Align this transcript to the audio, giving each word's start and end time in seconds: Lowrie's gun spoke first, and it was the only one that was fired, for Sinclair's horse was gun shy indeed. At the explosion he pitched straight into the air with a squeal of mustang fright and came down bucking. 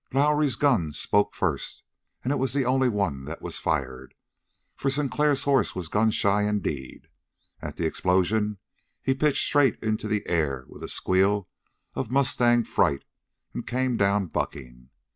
Lowrie's 0.11 0.55
gun 0.55 0.91
spoke 0.93 1.35
first, 1.35 1.83
and 2.23 2.33
it 2.33 2.37
was 2.37 2.53
the 2.53 2.65
only 2.65 2.89
one 2.89 3.25
that 3.25 3.39
was 3.39 3.59
fired, 3.59 4.15
for 4.75 4.89
Sinclair's 4.89 5.43
horse 5.43 5.75
was 5.75 5.89
gun 5.89 6.09
shy 6.09 6.41
indeed. 6.41 7.07
At 7.61 7.75
the 7.75 7.85
explosion 7.85 8.57
he 9.03 9.13
pitched 9.13 9.45
straight 9.45 9.77
into 9.83 10.07
the 10.07 10.25
air 10.27 10.65
with 10.67 10.81
a 10.81 10.89
squeal 10.89 11.47
of 11.93 12.09
mustang 12.09 12.63
fright 12.63 13.03
and 13.53 13.67
came 13.67 13.95
down 13.95 14.25
bucking. 14.25 14.89